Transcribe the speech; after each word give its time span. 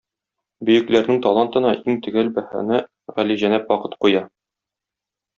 Бөекләрнең 0.67 1.17
талантына 1.25 1.73
иң 1.91 1.99
төгәл 2.07 2.31
бәһане 2.37 2.79
Галиҗәнап 3.19 3.69
Вакыт 3.73 3.93
куя. 4.07 4.23